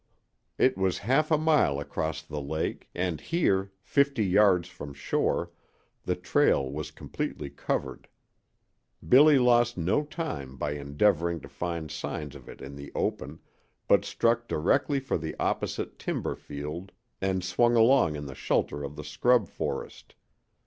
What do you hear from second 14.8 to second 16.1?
for the opposite